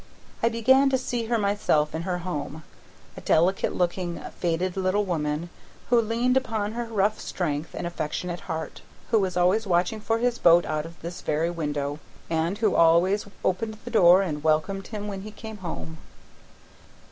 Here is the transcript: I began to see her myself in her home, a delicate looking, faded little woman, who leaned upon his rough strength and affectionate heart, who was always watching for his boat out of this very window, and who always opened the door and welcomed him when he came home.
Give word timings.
I 0.41 0.49
began 0.49 0.89
to 0.89 0.97
see 0.97 1.25
her 1.25 1.37
myself 1.37 1.93
in 1.93 2.01
her 2.01 2.17
home, 2.25 2.63
a 3.15 3.21
delicate 3.21 3.75
looking, 3.75 4.19
faded 4.39 4.75
little 4.75 5.05
woman, 5.05 5.51
who 5.91 6.01
leaned 6.01 6.35
upon 6.35 6.73
his 6.73 6.89
rough 6.89 7.19
strength 7.19 7.75
and 7.75 7.85
affectionate 7.85 8.39
heart, 8.49 8.81
who 9.11 9.19
was 9.19 9.37
always 9.37 9.67
watching 9.67 9.99
for 10.01 10.17
his 10.17 10.39
boat 10.39 10.65
out 10.65 10.87
of 10.87 10.99
this 11.03 11.21
very 11.21 11.51
window, 11.51 11.99
and 12.31 12.57
who 12.57 12.73
always 12.73 13.27
opened 13.45 13.77
the 13.85 13.91
door 13.91 14.23
and 14.23 14.43
welcomed 14.43 14.87
him 14.87 15.07
when 15.07 15.21
he 15.21 15.29
came 15.29 15.57
home. 15.57 15.99